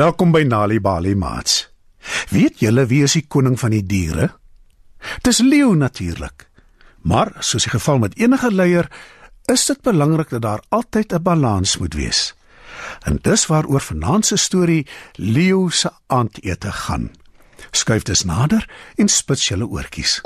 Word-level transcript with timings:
Welkom 0.00 0.30
by 0.32 0.46
Nali 0.48 0.78
Bali 0.80 1.10
Mats. 1.12 1.66
Weet 2.32 2.62
julle 2.64 2.86
wie 2.88 3.02
is 3.04 3.18
die 3.18 3.26
koning 3.28 3.58
van 3.60 3.74
die 3.74 3.82
diere? 3.84 4.30
Dis 5.26 5.42
leeu 5.44 5.74
natuurlik. 5.76 6.46
Maar 7.04 7.34
soos 7.44 7.66
die 7.66 7.72
geval 7.74 8.00
met 8.00 8.16
enige 8.16 8.48
leier, 8.48 8.88
is 9.52 9.66
dit 9.68 9.82
belangrik 9.84 10.32
dat 10.32 10.42
daar 10.46 10.62
altyd 10.72 11.12
'n 11.12 11.22
balans 11.22 11.76
moet 11.76 11.94
wees. 11.94 12.34
En 13.04 13.18
dis 13.20 13.46
waaroor 13.46 13.80
vanaand 13.80 14.26
se 14.26 14.36
storie 14.36 14.86
Leeu 15.14 15.70
se 15.70 15.90
aandete 16.06 16.72
gaan. 16.72 17.10
Skuif 17.70 18.02
dus 18.02 18.24
nader 18.24 18.68
en 18.94 19.08
spits 19.08 19.48
julle 19.48 19.66
oortjies. 19.66 20.20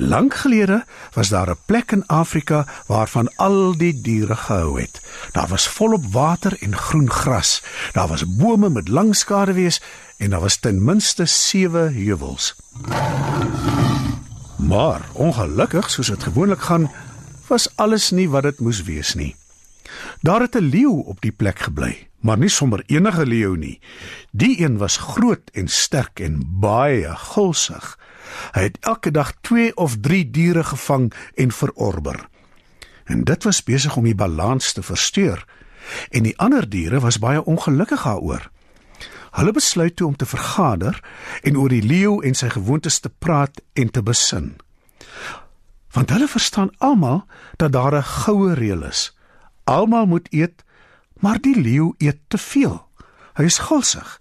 Lank 0.00 0.34
gelede 0.34 0.84
was 1.12 1.28
daar 1.28 1.50
'n 1.50 1.58
plek 1.66 1.92
in 1.92 2.06
Afrika 2.06 2.66
waarvan 2.86 3.36
al 3.36 3.76
die 3.76 4.00
diere 4.00 4.36
gehou 4.36 4.80
het. 4.80 5.00
Daar 5.32 5.48
was 5.48 5.68
volop 5.68 6.04
water 6.12 6.62
en 6.62 6.76
groen 6.76 7.10
gras. 7.10 7.62
Daar 7.92 8.08
was 8.08 8.36
bome 8.36 8.68
met 8.68 8.88
lang 8.88 9.16
skaduwees 9.16 9.82
en 10.16 10.30
daar 10.30 10.40
was 10.40 10.56
ten 10.56 10.84
minste 10.84 11.24
7 11.24 11.94
heuwels. 11.94 12.56
Maar 14.56 15.00
ongelukkig, 15.12 15.90
soos 15.90 16.06
dit 16.06 16.22
gewoonlik 16.22 16.60
gaan, 16.60 16.90
was 17.46 17.76
alles 17.76 18.10
nie 18.10 18.28
wat 18.28 18.42
dit 18.42 18.60
moes 18.60 18.82
wees 18.82 19.14
nie. 19.14 19.36
Daar 20.20 20.40
het 20.40 20.54
'n 20.54 20.68
leeu 20.70 21.02
op 21.04 21.20
die 21.20 21.32
plek 21.32 21.58
gebly, 21.58 22.08
maar 22.20 22.38
nie 22.38 22.48
sommer 22.48 22.82
enige 22.86 23.26
leeu 23.26 23.56
nie. 23.56 23.80
Die 24.30 24.60
een 24.60 24.76
was 24.76 24.96
groot 24.96 25.50
en 25.52 25.68
sterk 25.68 26.20
en 26.20 26.42
baie 26.60 27.16
gulsig. 27.16 27.98
Hy 28.52 28.62
het 28.62 28.78
elke 28.80 29.10
dag 29.10 29.32
2 29.40 29.76
of 29.76 29.96
3 30.00 30.30
diere 30.30 30.64
gevang 30.64 31.12
en 31.34 31.52
verorber. 31.52 32.28
En 33.04 33.24
dit 33.24 33.44
was 33.44 33.62
besig 33.62 33.96
om 33.96 34.04
die 34.04 34.14
balans 34.14 34.72
te 34.72 34.82
versteur. 34.82 35.44
En 36.10 36.22
die 36.22 36.38
ander 36.38 36.68
diere 36.68 37.00
was 37.00 37.18
baie 37.18 37.44
ongelukkig 37.44 38.02
daaroor. 38.02 38.50
Hulle 39.30 39.52
besluit 39.52 39.96
toe 39.96 40.06
om 40.06 40.16
te 40.16 40.26
vergader 40.26 41.00
en 41.42 41.56
oor 41.56 41.68
die 41.68 41.84
leeu 41.84 42.20
en 42.24 42.34
sy 42.34 42.48
gewoontes 42.52 43.00
te 43.00 43.08
praat 43.08 43.60
en 43.72 43.90
te 43.90 44.02
besin. 44.02 44.56
Want 45.92 46.10
hulle 46.10 46.28
verstaan 46.28 46.72
almal 46.78 47.24
dat 47.56 47.72
daar 47.72 47.94
'n 47.96 48.02
goue 48.02 48.54
reël 48.54 48.82
is. 48.82 49.16
Almal 49.64 50.06
moet 50.06 50.32
eet, 50.32 50.64
maar 51.20 51.40
die 51.40 51.60
leeu 51.60 51.94
eet 51.98 52.18
te 52.28 52.38
veel. 52.38 52.88
Hy 53.34 53.44
is 53.44 53.58
gulsig. 53.58 54.20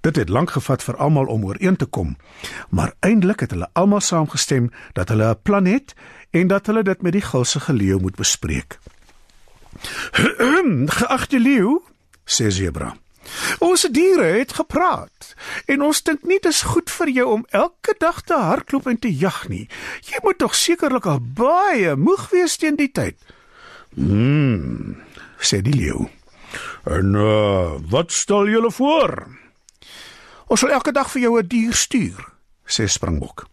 Dit 0.00 0.16
het 0.16 0.28
lank 0.28 0.50
gevat 0.50 0.82
vir 0.82 0.96
almal 0.96 1.26
om 1.28 1.44
ooreen 1.44 1.76
te 1.76 1.84
kom, 1.84 2.16
maar 2.70 2.94
eindelik 3.00 3.40
het 3.44 3.50
hulle 3.50 3.68
almal 3.72 4.00
saamgestem 4.00 4.70
dat 4.92 5.08
hulle 5.08 5.28
'n 5.28 5.42
plan 5.42 5.64
het 5.64 5.94
en 6.30 6.46
dat 6.46 6.66
hulle 6.66 6.82
dit 6.82 7.02
met 7.02 7.12
die 7.12 7.22
gulsige 7.22 7.72
leeu 7.72 7.98
moet 7.98 8.16
bespreek. 8.16 8.78
"Geagte 10.98 11.40
leeu," 11.40 11.82
sê 12.24 12.46
Zebra. 12.48 12.96
"Ons 13.58 13.88
diere 13.92 14.22
het 14.24 14.52
gepraat 14.52 15.34
en 15.66 15.82
ons 15.82 16.02
dink 16.02 16.22
nie 16.22 16.38
dit 16.40 16.52
is 16.52 16.62
goed 16.62 16.90
vir 16.90 17.08
jou 17.08 17.28
om 17.28 17.46
elke 17.50 17.94
dag 17.98 18.22
te 18.22 18.34
hardloop 18.34 18.86
en 18.86 18.98
te 18.98 19.16
jag 19.16 19.48
nie. 19.48 19.68
Jy 20.00 20.18
moet 20.22 20.38
tog 20.38 20.54
sekerlik 20.54 21.06
al 21.06 21.20
baie 21.20 21.96
moeg 21.96 22.30
wees 22.30 22.56
teen 22.56 22.76
die 22.76 22.90
tyd." 22.92 23.16
"Hm," 23.94 24.94
sê 25.38 25.60
die 25.62 25.74
leeu. 25.74 26.08
"En 26.84 27.14
uh, 27.14 27.70
wat 27.90 28.12
stel 28.12 28.48
julle 28.48 28.70
voor?" 28.70 29.39
Ons 30.50 30.64
sal 30.64 30.72
elke 30.74 30.90
dag 30.92 31.06
vir 31.12 31.22
jou 31.22 31.38
'n 31.38 31.46
dier 31.46 31.74
stuur, 31.74 32.26
sê 32.66 32.88
Springbok. 32.88 33.46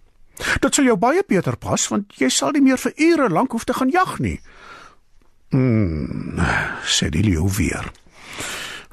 Dit 0.62 0.76
sal 0.76 0.86
jou 0.86 0.98
baie 0.98 1.24
beter 1.28 1.58
pas 1.58 1.88
want 1.90 2.14
jy 2.18 2.30
sal 2.30 2.52
nie 2.52 2.62
meer 2.62 2.78
vir 2.78 2.94
ure 2.98 3.30
lank 3.30 3.52
hoef 3.52 3.64
te 3.64 3.74
gaan 3.74 3.90
jag 3.90 4.20
nie. 4.20 4.40
Mm, 5.52 6.40
sê 6.84 7.10
die 7.10 7.24
leeu 7.24 7.50
weer. 7.58 7.92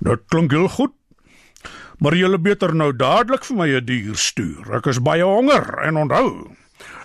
Dit 0.01 0.21
klink 0.29 0.51
heel 0.51 0.69
goed. 0.69 0.93
Maar 1.99 2.13
jy 2.13 2.29
sal 2.29 2.39
beter 2.39 2.75
nou 2.75 2.93
dadelik 2.93 3.45
vir 3.45 3.57
my 3.57 3.69
'n 3.69 3.85
dier 3.85 4.17
stuur. 4.17 4.75
Ek 4.75 4.87
is 4.87 4.99
baie 4.99 5.25
honger 5.25 5.79
en 5.87 5.97
onthou, 5.97 6.54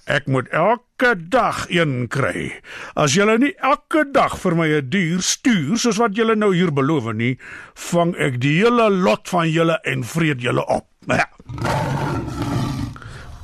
ek 0.09 0.25
moet 0.28 0.50
elke 0.50 1.14
dag 1.30 1.66
een 1.70 2.08
kry. 2.09 2.50
As 2.97 3.14
jy 3.14 3.28
nie 3.38 3.53
elke 3.62 4.08
dag 4.12 4.38
vir 4.42 4.56
my 4.58 4.68
'n 4.81 4.90
dier 4.90 5.22
stuur 5.22 5.78
soos 5.78 5.97
wat 6.02 6.18
jy 6.18 6.36
nou 6.36 6.53
hier 6.53 6.74
beloof 6.74 7.14
nie, 7.14 7.38
vang 7.75 8.16
ek 8.18 8.42
die 8.42 8.58
hele 8.59 8.90
lot 8.90 9.30
van 9.30 9.50
julle 9.50 9.80
en 9.84 10.03
vreet 10.03 10.42
julle 10.42 10.66
op. 10.66 10.88
Ja. 11.08 11.30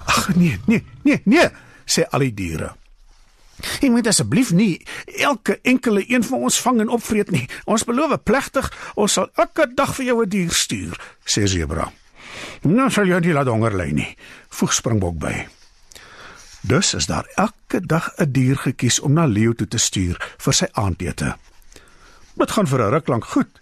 Ag 0.05 0.35
nee, 0.35 0.57
nee, 0.65 0.83
nee, 1.03 1.21
nee, 1.25 1.49
sê 1.85 2.03
al 2.09 2.19
die 2.19 2.33
diere. 2.33 2.75
Jy 3.81 3.89
moet 3.89 4.07
asseblief 4.07 4.51
nie 4.51 4.85
elke 5.21 5.59
enkele 5.63 6.03
een 6.07 6.23
van 6.23 6.39
ons 6.39 6.61
vang 6.61 6.81
en 6.81 6.89
opvreet 6.89 7.31
nie. 7.31 7.47
Ons 7.65 7.85
beloof 7.87 8.23
plegtig 8.23 8.71
ons 8.95 9.13
sal 9.13 9.29
elke 9.35 9.69
dag 9.73 9.95
vir 9.95 10.05
jou 10.05 10.23
'n 10.23 10.29
dier 10.29 10.51
stuur, 10.51 10.97
sê 11.25 11.45
Zebra. 11.47 11.91
Nou 12.61 12.89
sal 12.89 13.05
jy 13.05 13.19
nie 13.19 13.33
laat 13.33 13.47
honger 13.47 13.75
ly 13.75 13.91
nie, 13.91 14.17
voeg 14.49 14.73
Springbok 14.73 15.17
by. 15.19 15.47
Dus 16.67 16.93
is 16.93 17.05
daar 17.05 17.27
elke 17.33 17.85
dag 17.85 18.13
'n 18.15 18.31
dier 18.31 18.57
gekies 18.57 18.99
om 18.99 19.13
na 19.13 19.25
Leo 19.25 19.53
toe 19.53 19.67
te 19.67 19.77
stuur 19.77 20.35
vir 20.37 20.53
sy 20.53 20.67
aandete. 20.71 21.37
Dit 22.33 22.51
gaan 22.51 22.67
vir 22.67 22.79
'n 22.81 22.89
ruk 22.89 23.07
lank 23.07 23.25
goed. 23.25 23.61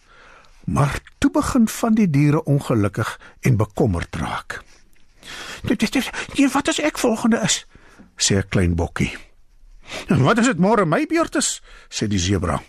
Maar 0.66 1.00
toe 1.18 1.32
begin 1.32 1.68
van 1.68 1.94
die 1.94 2.10
diere 2.10 2.44
ongelukkig 2.44 3.20
en 3.40 3.58
bekommerd 3.58 4.16
raak. 4.16 4.64
Dit 5.62 5.82
wat 6.52 6.68
as 6.68 6.80
ek 6.80 6.98
volgende 6.98 7.40
is? 7.44 7.66
sê 8.16 8.36
'n 8.36 8.48
klein 8.50 8.76
bokkie. 8.76 9.18
En 10.08 10.22
wat 10.22 10.40
as 10.40 10.46
dit 10.46 10.60
môre 10.60 10.86
my 10.86 11.06
beurt 11.06 11.36
is? 11.36 11.62
sê 11.90 12.08
die 12.08 12.20
sebra. 12.20 12.62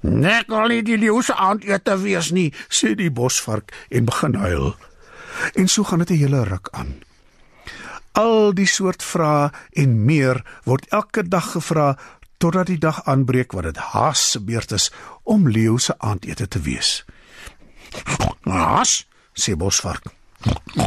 Nek 0.00 0.48
al 0.48 0.68
die 0.68 0.98
leeu 0.98 1.22
se 1.22 1.34
aand 1.34 1.64
eet 1.64 1.84
te 1.84 2.00
wees 2.00 2.30
nie, 2.30 2.52
sê 2.68 2.94
die 2.94 3.10
bosvark 3.10 3.72
en 3.88 4.04
begin 4.04 4.34
huil. 4.34 4.76
En 5.52 5.68
so 5.68 5.84
gaan 5.84 5.98
dit 5.98 6.10
'n 6.10 6.16
hele 6.16 6.44
ruk 6.44 6.68
aan. 6.70 6.94
Al 8.14 8.52
die 8.54 8.68
soort 8.70 9.02
vrae 9.02 9.50
en 9.74 9.94
meer 10.06 10.44
word 10.68 10.86
elke 10.94 11.24
dag 11.26 11.48
gevra 11.56 11.94
totdat 12.38 12.68
die 12.70 12.78
dag 12.78 13.00
aanbreek 13.10 13.54
wat 13.56 13.66
dit 13.66 13.80
haas 13.90 14.22
se 14.34 14.40
beurt 14.40 14.70
is 14.76 14.90
om 15.22 15.48
leeu 15.50 15.78
se 15.82 15.96
aandete 15.98 16.46
te 16.46 16.60
wees. 16.62 17.00
Haas, 18.46 19.04
sê 19.34 19.56
bosvark. 19.58 20.06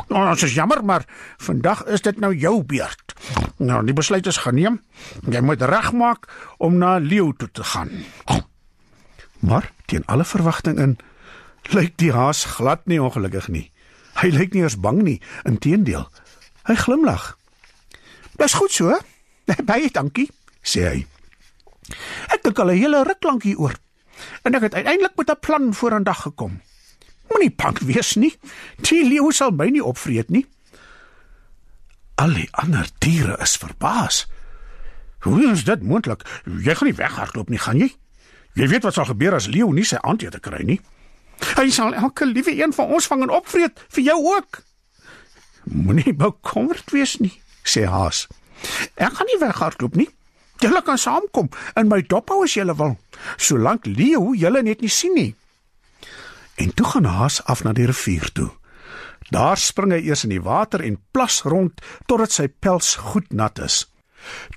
Ons 0.07 0.43
is 0.45 0.53
jammer, 0.55 0.83
maar 0.85 1.03
vandag 1.41 1.83
is 1.91 2.05
dit 2.05 2.19
nou 2.21 2.31
jou 2.35 2.61
beurt. 2.63 3.15
Nou, 3.57 3.81
die 3.83 3.95
besluit 3.97 4.27
is 4.29 4.39
geneem. 4.45 4.79
Jy 5.27 5.41
moet 5.41 5.65
regmaak 5.67 6.29
om 6.63 6.77
na 6.77 6.97
leeu 7.01 7.33
toe 7.37 7.49
te 7.51 7.65
gaan. 7.73 7.91
Maar 9.39 9.71
teen 9.85 10.05
alle 10.05 10.25
verwagting 10.25 10.79
in 10.79 10.95
lyk 11.75 11.97
die 11.99 12.13
haas 12.15 12.45
glad 12.55 12.85
nie 12.87 13.01
ongelukkig 13.03 13.49
nie. 13.51 13.65
Hy 14.21 14.31
lyk 14.31 14.55
nie 14.55 14.63
eens 14.63 14.79
bang 14.79 15.01
nie, 15.03 15.19
inteendeel. 15.43 16.07
Hy 16.67 16.75
glimlag. 16.75 17.37
Dis 18.37 18.53
goed 18.53 18.71
so. 18.71 18.97
Baie 19.69 19.89
dankie, 19.93 20.27
sê 20.61 20.83
hy. 20.87 21.05
Ek 22.33 22.43
dink 22.43 22.59
al 22.59 22.71
'n 22.75 22.81
hele 22.81 23.03
ruk 23.07 23.23
lank 23.23 23.43
hieroor. 23.47 23.75
En 24.43 24.55
ek 24.55 24.67
het 24.67 24.73
uiteindelik 24.75 25.15
met 25.15 25.31
'n 25.31 25.39
plan 25.39 25.73
vorendag 25.73 26.21
gekom. 26.27 26.59
Moenie 27.31 27.55
bang 27.55 27.79
wees 27.79 28.15
nie. 28.15 28.35
Die 28.83 29.03
leeu 29.07 29.31
sal 29.31 29.51
my 29.51 29.69
nie 29.69 29.83
opvreet 29.83 30.29
nie. 30.29 30.45
Al 32.15 32.33
die 32.33 32.49
ander 32.51 32.87
diere 32.99 33.37
is 33.41 33.57
verbaas. 33.57 34.27
Hoe 35.19 35.51
is 35.51 35.63
dit 35.63 35.81
moontlik? 35.81 36.23
Jy 36.45 36.75
gaan 36.75 36.87
nie 36.87 36.97
weghardloop 36.97 37.49
nie, 37.49 37.59
gaan 37.59 37.77
jy? 37.77 37.95
Jy 38.53 38.67
weet 38.67 38.83
wat 38.83 38.93
sal 38.93 39.05
gebeur 39.05 39.35
as 39.37 39.47
leeu 39.47 39.69
nie 39.73 39.85
sy 39.85 39.99
aandete 40.01 40.39
kry 40.39 40.63
nie. 40.63 40.79
Hy 41.57 41.69
sal 41.69 41.93
elke 41.93 42.25
liewe 42.25 42.55
een 42.57 42.73
van 42.73 42.85
ons 42.85 43.07
vang 43.07 43.21
en 43.21 43.29
opvreet, 43.29 43.83
vir 43.93 44.03
jou 44.03 44.17
ook. 44.35 44.63
Moenie 45.71 46.13
bekommerd 46.15 46.91
wees 46.95 47.17
nie, 47.19 47.33
sê 47.63 47.85
Haas. 47.89 48.27
Ek 48.95 49.13
gaan 49.17 49.29
nie 49.29 49.39
weghardloop 49.41 49.97
nie. 49.99 50.09
Julle 50.63 50.81
kan 50.81 50.97
saamkom 50.97 51.51
in 51.77 51.89
my 51.91 52.01
dophou 52.01 52.41
as 52.45 52.55
julle 52.57 52.73
wil, 52.77 52.95
solank 53.37 53.85
leeu 53.85 54.33
julle 54.33 54.63
net 54.65 54.81
nie 54.81 54.89
sien 54.89 55.13
nie. 55.13 55.33
En 56.57 56.73
toe 56.73 56.87
gaan 56.93 57.05
Haas 57.05 57.43
af 57.45 57.61
na 57.63 57.75
die 57.77 57.85
rivier 57.85 58.31
toe. 58.33 58.49
Daar 59.29 59.59
spring 59.59 59.91
hy 59.91 59.99
eers 60.07 60.23
in 60.25 60.33
die 60.33 60.41
water 60.41 60.81
en 60.81 60.97
plas 61.11 61.43
rond 61.45 61.83
totdat 62.07 62.33
sy 62.33 62.47
pels 62.47 62.95
goed 63.11 63.29
nat 63.35 63.59
is. 63.59 63.83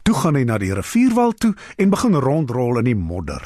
Toe 0.07 0.15
gaan 0.17 0.39
hy 0.39 0.45
na 0.49 0.57
die 0.63 0.73
rivierwal 0.75 1.35
toe 1.37 1.53
en 1.77 1.93
begin 1.93 2.17
rondrol 2.17 2.81
in 2.81 2.89
die 2.89 2.97
modder. 2.97 3.43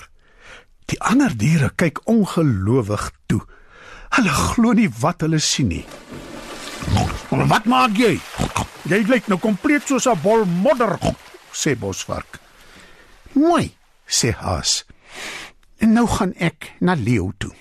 Die 0.92 1.00
ander 1.00 1.32
diere 1.34 1.72
kyk 1.74 2.04
ongelowig 2.10 3.08
toe. 3.26 3.40
Hulle 4.14 4.36
glo 4.52 4.76
nie 4.76 4.90
wat 5.00 5.24
hulle 5.24 5.40
sien 5.42 5.72
nie. 5.72 5.84
"Wat 7.48 7.64
maak 7.64 7.96
jy? 7.96 8.20
Jy 8.84 9.04
lyk 9.08 9.28
nou 9.28 9.38
kompleet 9.38 9.82
soos 9.86 10.06
'n 10.06 10.20
bol 10.22 10.44
modder," 10.44 10.98
sê 11.52 11.76
Bosvark. 11.78 12.38
Mooi, 13.32 13.74
sê 14.06 14.32
Haas. 14.34 14.84
En 15.78 15.92
nou 15.92 16.06
gaan 16.06 16.32
ek 16.38 16.72
na 16.80 16.94
Leo 16.94 17.32
toe. 17.38 17.52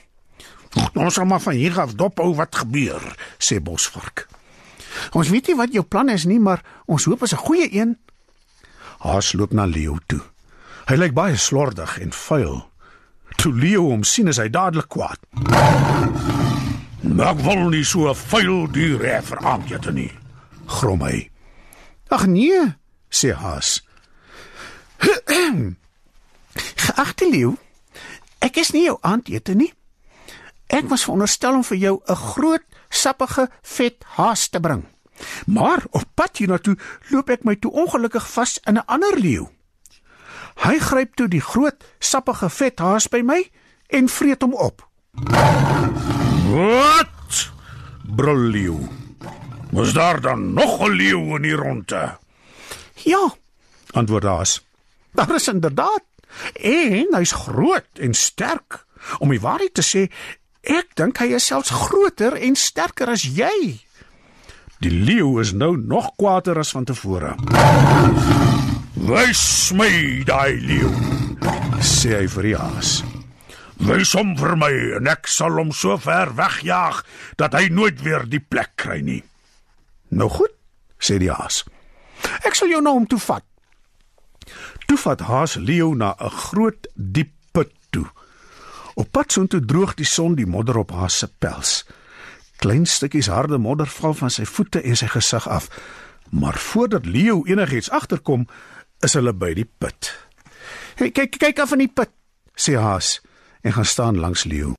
Ons 0.94 1.14
sal 1.14 1.26
maar 1.26 1.42
van 1.42 1.54
hier 1.54 1.80
af 1.80 1.94
dop 1.94 2.18
hou 2.18 2.36
wat 2.36 2.56
gebeur, 2.56 3.16
sê 3.38 3.62
Bosvark. 3.62 4.28
Ons 5.12 5.30
weet 5.30 5.48
nie 5.48 5.58
wat 5.58 5.74
jou 5.74 5.84
plan 5.84 6.10
is 6.10 6.26
nie, 6.30 6.40
maar 6.40 6.62
ons 6.86 7.06
hoop 7.06 7.24
is 7.24 7.34
'n 7.34 7.46
goeie 7.46 7.68
een. 7.74 7.98
Haas 9.00 9.34
loop 9.34 9.52
na 9.52 9.66
Leo 9.66 9.98
toe. 10.08 10.22
Hy 10.88 10.96
lyk 10.96 11.14
baie 11.14 11.38
slordig 11.38 12.00
en 12.00 12.12
vuil. 12.12 12.70
Toe 13.36 13.54
Leo 13.54 13.82
hom 13.82 14.04
sien, 14.04 14.28
is 14.28 14.38
hy 14.38 14.50
dadelik 14.50 14.88
kwaad. 14.88 15.20
"Maak 17.04 17.40
wil 17.40 17.70
nie 17.70 17.84
so 17.84 18.10
'n 18.10 18.16
vuil 18.16 18.72
dier 18.72 19.00
hê 19.00 19.22
vir 19.22 19.40
aandete 19.40 19.92
nie," 19.92 20.12
grom 20.66 21.02
hy. 21.02 21.30
Ag 22.10 22.28
nee, 22.28 22.76
sê 23.10 23.34
Haas. 23.34 23.84
Geagte 26.86 27.30
leeu, 27.30 27.58
ek 28.40 28.58
is 28.58 28.72
nie 28.72 28.86
jou 28.86 28.98
aandete 29.02 29.54
nie. 29.54 29.74
Ek 30.74 30.88
was 30.90 31.04
veronderstel 31.06 31.54
om 31.60 31.64
vir 31.64 31.78
jou 31.78 32.02
'n 32.08 32.16
groot, 32.16 32.64
sappige, 32.90 33.50
vet 33.62 34.04
haas 34.18 34.50
te 34.50 34.60
bring. 34.60 34.86
Maar 35.46 35.84
op 35.92 36.06
pad 36.14 36.38
hiernatoe 36.38 36.78
loop 37.10 37.30
ek 37.30 37.44
my 37.44 37.56
toe 37.56 37.72
ongelukkig 37.72 38.32
vas 38.32 38.60
in 38.66 38.78
'n 38.78 38.86
ander 38.86 39.20
leeu. 39.20 39.50
Hy 40.56 40.80
gryp 40.80 41.16
toe 41.16 41.28
die 41.28 41.42
groot, 41.42 41.84
sappige 42.00 42.50
vet 42.50 42.80
haas 42.80 43.08
by 43.08 43.22
my 43.22 43.52
en 43.88 44.10
vreet 44.10 44.42
hom 44.42 44.54
op. 44.54 44.90
"Wat?" 46.54 47.50
brul 48.16 48.38
Leo. 48.54 48.80
"Was 49.72 49.94
daar 49.94 50.22
dan 50.22 50.54
nog 50.54 50.80
'n 50.82 50.92
leeu 50.92 51.36
in 51.36 51.42
die 51.42 51.56
ronde?" 51.56 52.18
Ja, 52.94 53.34
antwoord 53.92 54.24
Haas. 54.24 54.62
daar 55.12 55.36
is 55.36 55.48
inderdaad. 55.48 56.04
En 56.54 57.08
hy's 57.12 57.32
groot 57.32 58.00
en 58.00 58.14
sterk. 58.14 58.86
Om 59.20 59.30
die 59.30 59.42
waarheid 59.42 59.74
te 59.74 59.84
sê, 59.84 60.08
ek 60.62 60.96
dink 60.96 61.20
hy 61.22 61.34
is 61.38 61.46
selfs 61.46 61.70
groter 61.70 62.34
en 62.40 62.56
sterker 62.56 63.12
as 63.14 63.26
jy. 63.28 63.80
Die 64.84 64.92
leeu 64.92 65.40
is 65.40 65.54
nou 65.54 65.78
nog 65.78 66.16
kwaader 66.16 66.58
as 66.60 66.72
van 66.72 66.84
tevore. 66.84 67.36
"Wys 68.94 69.72
my 69.76 70.24
daai 70.26 70.60
leeu," 70.60 70.92
sê 71.80 72.18
hy 72.20 72.28
vir 72.28 72.44
die 72.44 72.58
haas. 72.58 73.04
"Wys 73.84 74.14
hom 74.14 74.36
vir 74.40 74.56
my 74.56 74.72
en 74.98 75.08
ek 75.08 75.28
sal 75.28 75.58
hom 75.60 75.72
so 75.72 75.98
ver 75.98 76.32
wegjaag 76.36 77.04
dat 77.38 77.54
hy 77.54 77.68
nooit 77.68 78.02
weer 78.02 78.24
die 78.30 78.40
plek 78.40 78.76
kry 78.76 79.02
nie." 79.02 79.24
Nou 80.10 80.30
goed, 80.30 80.52
sê 81.00 81.18
die 81.20 81.32
haas. 81.32 81.64
Ek 82.48 82.56
sal 82.56 82.72
jou 82.72 82.82
na 82.82 82.94
hom 82.96 83.08
toe 83.10 83.20
vat. 83.20 83.44
Toe 84.88 84.98
vat 84.98 85.24
Haas 85.28 85.56
Leo 85.56 85.94
na 85.94 86.16
'n 86.20 86.30
groot 86.30 86.88
diep 86.96 87.32
put 87.52 87.72
toe. 87.90 88.06
Op 88.96 89.12
pad 89.12 89.32
soontoe 89.32 89.66
droog 89.66 89.94
die 89.94 90.06
son 90.06 90.36
die 90.36 90.46
modder 90.46 90.78
op 90.78 90.92
Haas 90.92 91.18
se 91.18 91.28
pels. 91.28 91.86
Klein 92.58 92.86
stukkies 92.86 93.28
harde 93.28 93.58
modder 93.58 93.88
val 93.88 94.14
van 94.14 94.30
sy 94.30 94.46
voete 94.46 94.82
en 94.82 94.96
sy 94.96 95.08
gesig 95.08 95.48
af. 95.48 95.70
Maar 96.30 96.58
voordat 96.58 97.06
Leo 97.06 97.46
enigiets 97.46 97.90
agterkom, 97.90 98.48
is 99.00 99.14
hulle 99.14 99.34
by 99.34 99.54
die 99.54 99.70
put. 99.78 100.28
Hey, 100.96 101.12
kyk 101.12 101.38
kyk 101.38 101.60
af 101.60 101.72
in 101.72 101.78
die 101.78 101.94
put, 101.94 102.10
sê 102.56 102.76
Haas 102.78 103.22
en 103.64 103.74
gaan 103.74 103.88
staan 103.88 104.20
langs 104.20 104.44
Leo. 104.44 104.76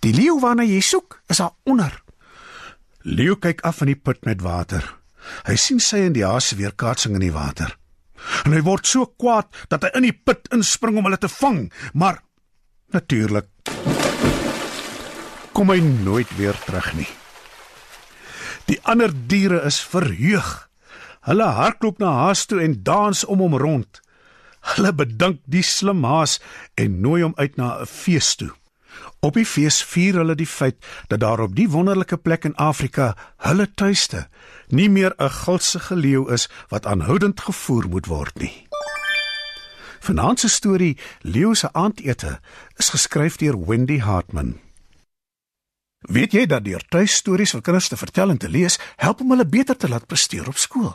Die 0.00 0.14
leeu 0.14 0.40
waarna 0.40 0.64
jy 0.66 0.80
soek, 0.80 1.20
is 1.28 1.40
daar 1.42 1.54
onder. 1.68 1.92
Leo 3.06 3.36
kyk 3.36 3.62
af 3.66 3.82
in 3.84 3.92
die 3.92 4.00
put 4.00 4.24
met 4.24 4.42
water. 4.42 4.84
Hy 5.46 5.56
sien 5.58 5.80
sy 5.82 6.04
en 6.06 6.14
die 6.16 6.24
haas 6.26 6.52
weer 6.58 6.74
kaatsing 6.74 7.16
in 7.18 7.26
die 7.26 7.34
water. 7.34 7.74
En 8.46 8.54
hy 8.54 8.62
word 8.66 8.86
so 8.88 9.06
kwaad 9.18 9.50
dat 9.70 9.84
hy 9.84 9.92
in 9.98 10.08
die 10.08 10.16
put 10.16 10.48
inspring 10.54 10.98
om 10.98 11.06
hulle 11.08 11.20
te 11.20 11.30
vang, 11.30 11.66
maar 11.94 12.22
natuurlik 12.94 13.50
kom 15.56 15.72
hy 15.72 15.80
nooit 15.80 16.30
weer 16.36 16.56
terug 16.66 16.90
nie. 16.98 17.08
Die 18.66 18.78
ander 18.84 19.12
diere 19.30 19.62
is 19.68 19.78
verheug. 19.80 20.68
Hulle 21.26 21.46
hardloop 21.56 22.02
na 22.02 22.10
Haas 22.22 22.44
toe 22.46 22.60
en 22.62 22.74
dans 22.86 23.22
om 23.24 23.40
hom 23.44 23.56
rond. 23.58 24.00
Hulle 24.74 24.92
bedank 24.92 25.40
die 25.44 25.62
slim 25.62 26.04
Haas 26.04 26.40
en 26.74 27.00
nooi 27.00 27.22
hom 27.22 27.34
uit 27.36 27.56
na 27.56 27.80
'n 27.80 27.86
fees 27.86 28.34
toe. 28.34 28.52
Op 29.20 29.34
die 29.34 29.46
fees 29.46 29.82
vier 29.84 30.14
hulle 30.20 30.34
die 30.34 30.46
feit 30.46 30.76
dat 31.08 31.20
daar 31.20 31.40
op 31.40 31.54
die 31.56 31.68
wonderlike 31.70 32.16
plek 32.16 32.44
in 32.44 32.56
Afrika, 32.56 33.16
hulle 33.36 33.68
tuiste, 33.74 34.28
nie 34.68 34.88
meer 34.88 35.14
'n 35.18 35.30
gulsige 35.30 35.96
leeu 35.96 36.32
is 36.32 36.48
wat 36.68 36.86
aanhoudend 36.86 37.40
gevoer 37.40 37.88
moet 37.88 38.06
word 38.06 38.38
nie. 38.38 38.66
Vanaand 40.00 40.40
se 40.40 40.48
storie, 40.48 40.96
Leeu 41.20 41.54
se 41.54 41.72
aandete, 41.72 42.40
is 42.76 42.88
geskryf 42.88 43.36
deur 43.36 43.66
Wendy 43.66 43.98
Hartman. 43.98 44.60
Weet 45.98 46.32
jy 46.32 46.46
dat 46.46 46.64
deur 46.64 46.82
tuistories 46.88 47.50
vir 47.50 47.60
kinders 47.60 47.88
te 47.88 47.96
vertel 47.96 48.30
en 48.30 48.38
te 48.38 48.48
lees, 48.48 48.78
help 48.96 49.20
om 49.20 49.30
hulle 49.30 49.46
beter 49.46 49.76
te 49.76 49.88
laat 49.88 50.06
presteer 50.06 50.46
op 50.48 50.56
skool? 50.56 50.94